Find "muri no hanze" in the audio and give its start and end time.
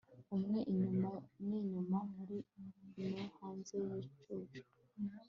2.15-3.75